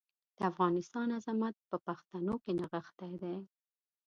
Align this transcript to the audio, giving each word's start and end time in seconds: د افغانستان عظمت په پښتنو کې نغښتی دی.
د 0.37 0.39
افغانستان 0.51 1.07
عظمت 1.17 1.55
په 1.69 1.77
پښتنو 1.87 2.33
کې 2.43 2.51
نغښتی 2.59 3.13
دی. 3.21 3.35